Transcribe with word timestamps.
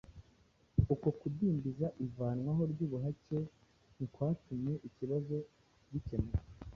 uko 0.93 1.07
kudindiza 1.19 1.87
ivanwaho 2.05 2.61
ry'ubuhake 2.71 3.39
ntikwatumye 3.95 4.73
ikibazo 4.87 5.35
gikemuka, 5.91 6.41